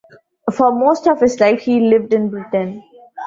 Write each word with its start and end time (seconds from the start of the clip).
For 0.51 0.73
most 0.73 1.05
of 1.05 1.19
his 1.19 1.39
life 1.39 1.59
he 1.59 1.79
lived 1.79 2.11
in 2.11 2.29
Britain. 2.31 2.81